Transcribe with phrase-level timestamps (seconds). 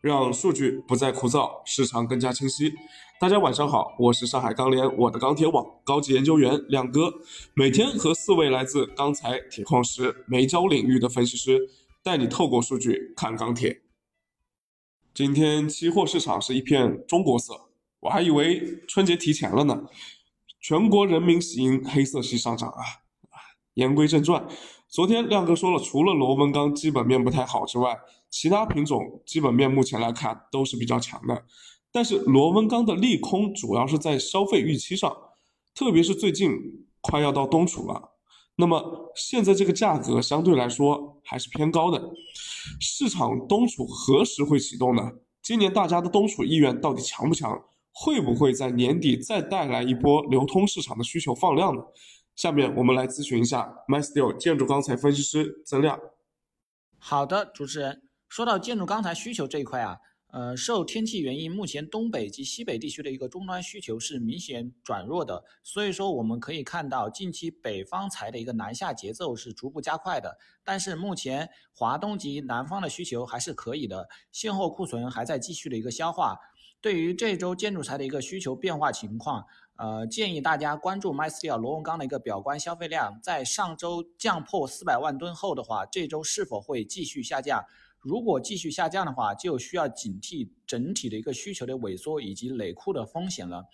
[0.00, 2.72] 让数据不再枯燥，市场更加清晰。
[3.20, 7.12] 大家晚上好，我是上海钢联我的钢铁网高级研究员亮哥，
[7.54, 11.68] 每天和四位来自钢材、铁矿石、煤焦领域的分析师，
[12.04, 13.80] 带你透过数据看钢铁。
[15.12, 17.68] 今天期货市场是一片中国色，
[17.98, 19.82] 我还以为春节提前了呢。
[20.60, 22.82] 全国人民喜迎黑色系上涨啊！
[23.74, 24.46] 言归正传，
[24.88, 27.96] 昨天亮哥说了，除了螺纹钢基本面不太好之外，
[28.30, 31.44] 其他品种基本面目前来看都是比较强的。
[31.90, 35.16] 但是螺纹钢的利空主要是在消费预期上，
[35.74, 36.50] 特别是最近
[37.00, 38.10] 快要到冬储了，
[38.56, 42.10] 那么现在这个价格相对来说还是偏高的。
[42.80, 45.12] 市场冬储何时会启动呢？
[45.42, 47.64] 今年大家的冬储意愿到底强不强？
[47.90, 51.82] 会不会在年底再带来一波流通市场的需求放量呢？
[52.36, 55.98] 下面我们来咨询一下 MySteel 建筑钢材分析师曾亮。
[56.98, 59.98] 好的，主持人，说到建筑钢材需求这一块啊，
[60.30, 76.38] 呃，受天气原因，目前东北及西北地区的一个终端需求是明显转弱的，所以说我们可以看到近期北方材的一个南下节奏是逐步加快的，但是目前华东及南方的需求还是可以的，现货库存还在继续的一个消化。
[76.80, 79.44] 对于这周建筑材的一个需求变化情况，
[79.76, 87.64] 呃，建议大家关注 MySteel 螺纹钢的一个表观消费量，在上周降破四百万吨后的话，这周是否会继续下降？
[88.00, 93.64] 如果继续下降的话，就需要警惕整体的一个需求的萎缩以及累库的风险了。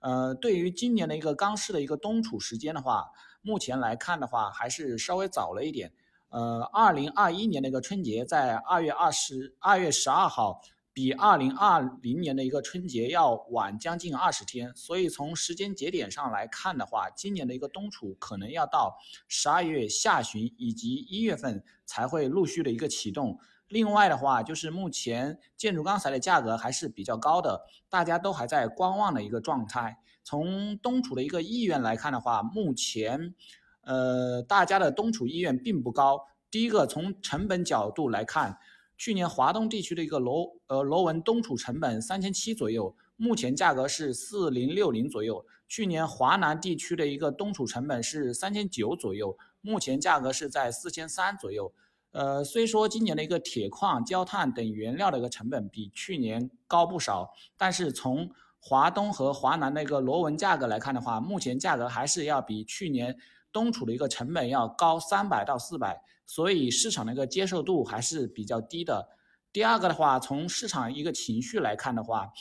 [0.00, 3.06] 呃，对于今年的一个钢市的一个冬储时间的话，
[3.42, 5.92] 目前来看的话，还是稍微早了一点。
[6.30, 10.60] 呃，二零二一年的一个春节在二月二十二月十二号。
[10.94, 23.38] 比二零二零年的一个春节要晚将近二十天，所以从时间节点上来看的话，今年的一个冬储可能要到十二月下旬以及一月份才会陆续的一个启动。
[23.68, 29.96] 另外的话，就是目前建筑钢材的价格还是比较高的，大家都还在观望的一个状态。
[30.22, 33.34] 从冬储的一个意愿来看的话，目前，
[33.80, 36.26] 呃，大家的冬储意愿并不高。
[36.50, 38.58] 第一个，从成本角度来看。
[39.02, 45.44] 去年华东地区的一个螺呃螺纹冬储成本三千七左右，目前价格是四零六零左右。
[45.66, 51.74] 去年华南地区的一个冬储成本是三千九左右，目前价格是在四千三左右。
[52.12, 58.30] 呃，虽说今年的一个铁矿、焦炭等原料的一个成本比去年高不少，但是从
[58.60, 63.18] 华东和华南的一个螺纹价格来看的话，目前价格还是要比去年
[63.52, 66.02] 冬储的一个成本要高三百到四百。
[66.24, 69.08] 所以市场的一个接受度还是比较低的。
[69.52, 72.32] 第二个的话，从市场一个情绪来看的话，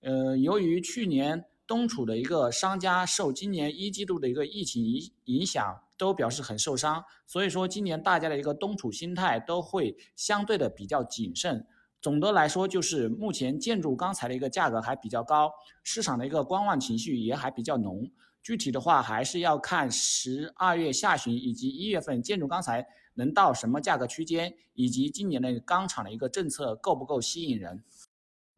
[0.00, 11.66] 呃，由于去年冬储的一个商家受今年一季度的一个疫情影影响，都表示很受伤，所以说今年大家的一个冬储心态都会相对的比较谨慎。
[12.02, 15.50] 总的来说，就是目前建筑钢材的一个价格还比较高，
[15.82, 18.10] 市场的一个观望情绪也还比较浓。
[18.42, 22.86] 具体的话，还是要看十二月下旬以及一月份建筑钢材。
[23.14, 27.82] 能到什么价格区间，以及今年的钢厂的一个政策够不够吸引人？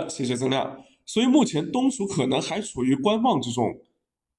[0.07, 0.85] 谢谢曾亮。
[1.07, 3.81] 所以目前冬储可能还处于观望之中。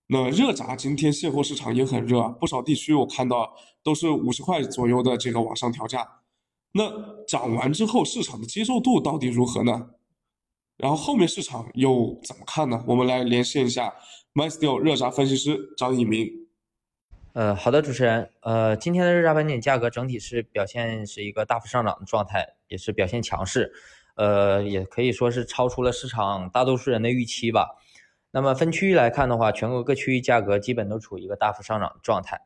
[0.05, 6.07] 那热轧今天现货市场也很热，不少地区我看到都是五十块左右的这个往上调价。
[6.73, 9.89] 那涨完之后市场的接受度到底如何呢？
[10.81, 12.83] 然后后面市场又怎么看呢？
[12.87, 13.93] 我们来连线一下
[14.33, 16.27] MySteel 热轧分析师张一鸣。
[17.33, 23.71] 呃，好的，主持人，呃，今天的热轧板点价格整体是表现是一个大幅上涨的状态，也是表现强势，
[24.15, 27.77] 呃，也可以说是超出了市场大多数人的预期吧。
[28.31, 32.41] 那么分区域来看的话，全国各区域价格基本都处于一个大幅上涨的状态。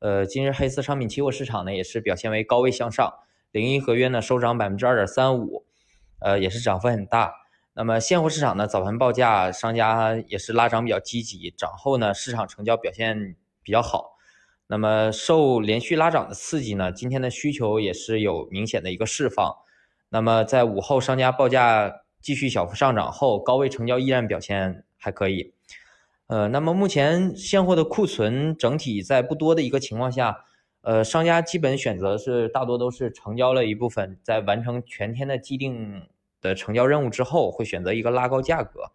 [0.00, 3.12] 呃，今日黑色商品期货市场呢，也是表现为高位向上，
[3.50, 5.64] 零一合约呢收涨百分之二点三五，
[6.20, 7.32] 呃，也是涨幅很大。
[7.78, 14.16] 那么现货市场呢，早盘报价商家也是拉涨比较积极，涨后呢市场成交表现比较好。
[14.66, 19.58] 那么受连续拉涨的刺激呢，今天的需求也是有明显的一个释放。
[20.08, 25.54] 那么在午后商家报价继续小幅上涨后，高位成交依然表现还可以。
[26.26, 30.44] 呃，那么目前现货的库存整体在不多的一个情况下，
[30.80, 36.02] 呃，商家基本选择是大多都是成交了一部分，在完成全天的既定
[36.40, 38.92] 的成交任务之后，会选择一个拉高价格。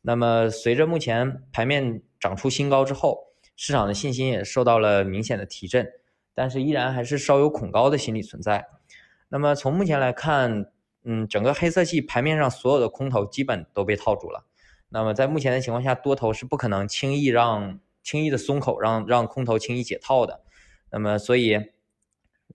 [0.00, 5.86] 那么随着目前盘面涨出新高之后，市场的信心也受到了明显的提振，
[6.34, 8.66] 但是依然还是稍有恐高的心理存在。
[9.28, 10.70] 那么从目前来看，
[11.04, 14.46] 嗯，整个黑色系盘面上所有的空头基本都被套住了。
[14.88, 20.40] 那么在目前的情况下，多头是不可能轻易让轻易的松口，让让空头轻易解套的。
[20.90, 21.60] 那么所以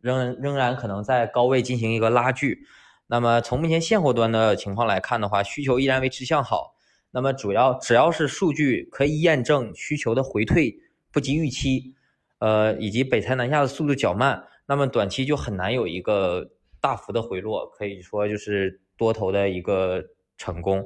[0.01, 2.65] 仍仍然可能在高位进行一个拉锯。
[3.07, 6.75] 那么从目前现货端的情况来看的话，需求依然维持向好。
[7.11, 10.79] 那么主要只要是数据可以验证需求的回退
[11.11, 11.93] 不及预期，
[12.39, 16.49] 呃，以及北财南下的速度较慢，那么短期就很难有一个
[16.81, 20.03] 大幅的回落，可以说就是多头的一个
[20.37, 20.83] 成功。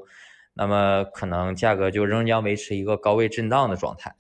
[0.53, 4.15] 那么可能价格就仍将维持一个高位震荡的状态。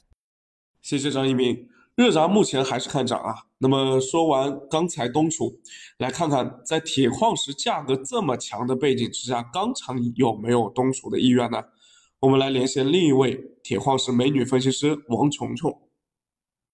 [0.81, 1.67] 谢谢张一鸣。
[1.97, 3.47] 热轧目前还是看涨啊。
[3.57, 5.59] 那么说完钢材、东储，
[5.97, 11.63] 来看看在铁矿石价格这么强的背景之下，钢厂有没有东储的意愿呢？
[12.19, 15.71] 我们来连线另一位铁矿石美女分析师王琼琼。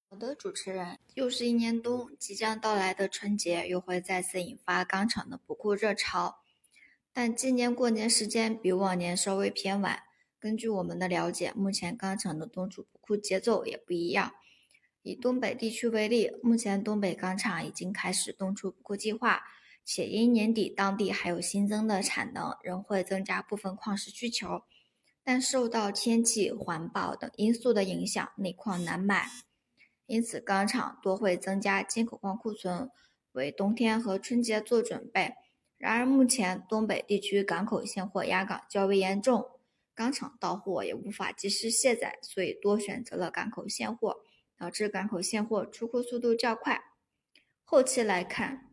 [0.09, 6.39] 好的，主持人，又是一年冬，即将到来的春节又会再次引发钢厂的补库热潮，
[7.13, 10.03] 但今年过年时间比往年稍微偏晚。
[10.37, 14.33] 根据我们的了解，目前钢厂的冬储补库节奏也不一样。
[15.03, 19.43] 以东北地区为例，目前东北钢厂已经开始东储补库计划，
[19.83, 24.63] 且因年底当地还有新增的产能，仍会增加部分矿石需求。
[25.25, 29.29] 但受到天气、环保等因素的影响，内矿难买，
[30.05, 32.89] 因此钢厂多会增加进口矿库存，
[33.33, 35.33] 为冬天和春节做准备。
[35.77, 39.45] 然而，目前东北地区港口现货压港较为严重，
[39.93, 44.22] 钢厂到货也无法及时卸载，所以多选择了港口现货。
[44.57, 46.81] 导致港口现货出库速度较快。
[47.63, 48.71] 后期来看，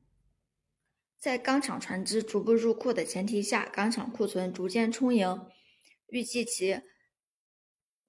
[1.18, 5.40] 在钢厂船只逐步入库的前提下，钢厂库存逐渐充盈，
[6.08, 6.80] 预计其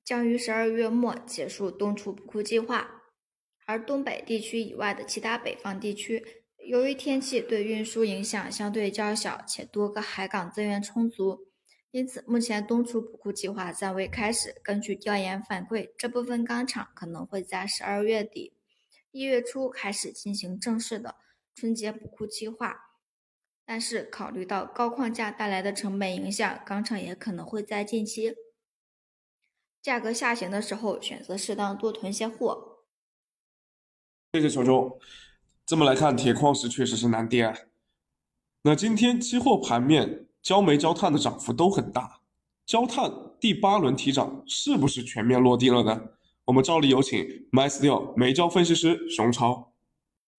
[0.04, 3.02] 将于十二月末结束东储补库计划。
[3.66, 11.51] 而东北地区以外的其他北方地区，由于天气对运输影响相对较小，且多个海港资源充足。
[11.92, 14.56] 因此，目前东储补库计划暂未开始。
[14.64, 18.54] 根据调研反馈，这部分钢厂可能会在十二月底、
[19.12, 21.18] 一月初开始进行正式的
[21.54, 22.98] 春节补库计划。
[23.66, 28.36] 但是，考虑到高矿价带来的成本影响，钢厂也可能会在近期
[29.82, 32.86] 价格下行的时候选择适当多囤些货。
[34.32, 34.98] 谢谢球球。
[35.66, 37.68] 这么来看，铁矿石确实是难跌。
[38.62, 40.28] 那今天期货盘面。
[40.42, 42.20] 焦煤、焦炭的涨幅都很大，
[42.66, 46.02] 焦炭第八轮提涨是不是全面落地了呢？
[46.46, 47.20] 我们照例有请
[47.52, 49.72] MySteel 煤焦分析师熊超。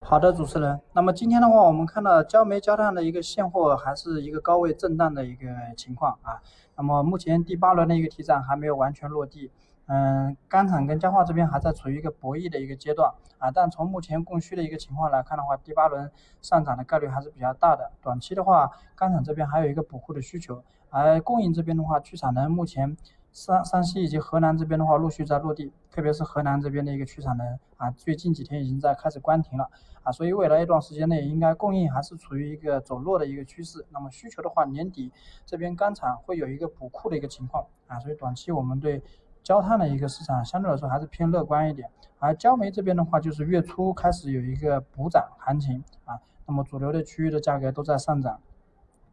[0.00, 0.80] 好的，主持人。
[0.92, 5.46] 那么今天的话，我们看到焦煤、焦炭的一个现货还是一个高位震荡的一个
[5.76, 6.42] 情况啊。
[6.76, 9.52] 那么目前第八轮的一个提涨还没有完全落地。
[9.94, 16.10] 嗯，钢厂跟焦化这边还在处于一个博弈的一个阶段啊，但从目前供需的一个情况来看的话，第八轮
[16.40, 17.90] 上涨的概率还是比较大的。
[18.00, 22.96] 短期的话，钢厂这边还有一个补库的需求，而供应这边的话，去产能目前
[23.32, 29.68] 山山西以及河南这边的话陆续在落地，特别是河南这边的一个去产能啊，最近几天已经在开始关停了
[30.04, 33.84] 啊，所以未来一段时间内应该供应还是处于一个走弱的一个趋势。
[33.90, 35.12] 那么需求的话，年底
[35.44, 39.02] 这边钢厂会有一个补库的一个情况啊，所以短期我们对。
[39.42, 48.40] 焦炭的一个市场相对来说还是偏乐观一点，而焦煤这边的话，就是月初开始有一个补涨行情啊，那么主流的区域的价格都在上涨。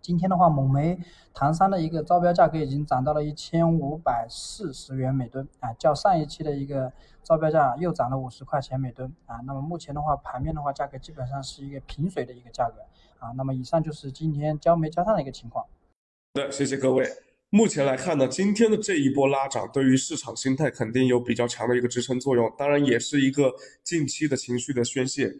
[0.02, 0.98] 今天的话，蒙煤
[1.34, 9.42] 唐山的一个招标价格已经涨到了一千五百四十元每吨啊，较上一期的一个招标价又涨了五十块钱每吨啊。
[9.46, 12.81] 那么目前的话，盘面的话，价格基本上是一个平水的一个价格
[13.20, 13.31] 啊。
[13.36, 15.66] 那么以上就是今天焦煤焦炭的一个情况。
[15.66, 17.29] 好的，谢谢各位。
[17.52, 23.52] 目前来看呢，今天的这一波拉涨对于市场心态肯定有比较强的一个支撑作用，当然也是一个
[23.84, 25.34] 近期的情绪的宣泄。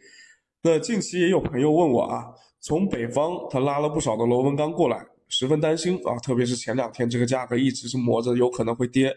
[0.64, 2.26] 那近期也有朋友问我啊，
[2.60, 9.16] 从北方他拉了不少的螺纹钢过来，十分担心啊，特别是前两天这个价格一直是磨着，有可能会跌。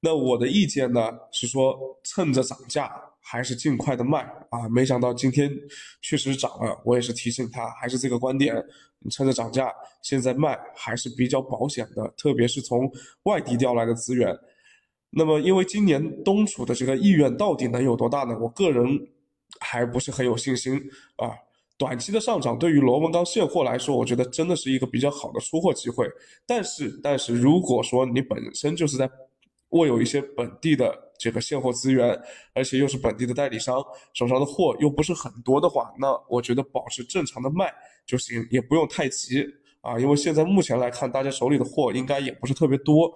[0.00, 1.00] 那我的意见呢
[1.30, 2.90] 是说，趁着涨价。
[3.26, 4.68] 还是尽快的卖啊！
[4.68, 5.50] 没想到今天
[6.02, 8.54] 确实涨了，我也是提醒他，还是这个观点，
[8.98, 12.88] 你趁着涨价现在卖还是比较保险的，特别是从
[13.22, 14.36] 外地调来的资源。
[15.08, 18.38] 那么，因为今年东储的这个意愿到底能有多大呢？
[18.38, 18.86] 我个人
[19.58, 20.78] 还不是很有信心
[21.16, 21.32] 啊。
[21.76, 26.06] 短期的上涨对于螺纹钢现货来说，我觉得真的是一个比较好的出货机会。
[26.46, 29.10] 但是，但是如果说你本身就是在
[29.70, 32.14] 握有一些本地的这个现货资源，
[32.52, 37.72] 而且又是本地的代理商手上的货又不是很多的话，那我觉得保持正常的卖
[38.04, 39.42] 就行，也不用太急
[39.80, 39.98] 啊。
[39.98, 43.10] 因为现在目前来看，大家手里的货应该也不是特别多，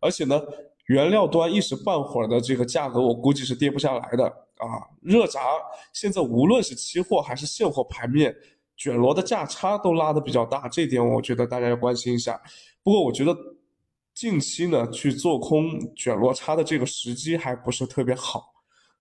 [0.00, 0.42] 而且呢，
[0.86, 4.26] 原料端一时半会儿的这个价格，我估计是跌不下来的
[4.56, 4.66] 啊。
[5.00, 5.38] 热轧
[5.92, 8.34] 现在无论是期货还是现货盘面，
[8.76, 12.42] 卷螺的价差都拉的比较大，这点我觉得大家要关心一下。
[12.82, 13.32] 不过我觉得。
[14.14, 15.64] 近期呢，去做空
[15.94, 18.52] 卷落差的这个时机还不是特别好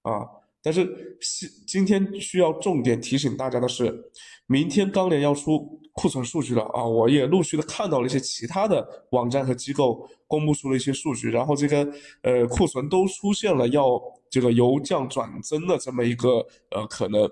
[0.02, 0.26] 啊。
[0.64, 0.86] 但是
[1.20, 4.12] 今今天需要重点提醒大家的是，
[4.46, 11.92] 明天钢联要出库存数据了啊，我也陆续的看到了一些其他的网站和机构公布出了一些数据，然后这个
[12.22, 14.00] 呃库存都出现了要
[14.30, 17.28] 这个由降转增的这么一个呃可能。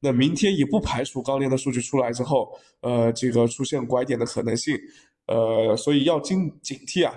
[0.00, 4.76] 那明天也不排除钢链的数据出来之后，呃这个出现拐点的可能性，
[5.26, 7.14] 呃所以要警警惕啊。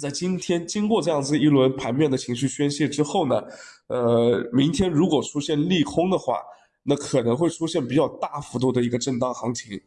[0.00, 3.42] 在今天经过这样子一轮盘面的情绪宣泄之后呢，
[3.88, 6.36] 呃明天如果出现利空的话。
[6.84, 9.80] 那可能会出现比较大幅度的一个震荡行情，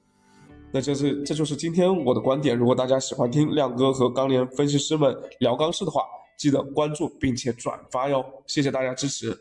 [0.72, 2.58] 那这是这就是今天我的观点。
[2.58, 6.04] 如果大家喜欢听亮哥和钢联分析师们聊钢市的话，
[6.38, 9.38] 记得关注并且转发哟，谢谢大家支持。